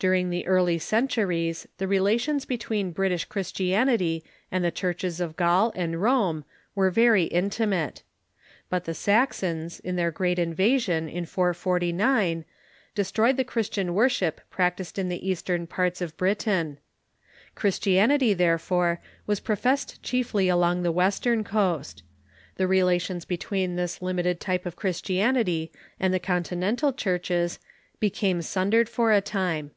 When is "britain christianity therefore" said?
16.18-19.00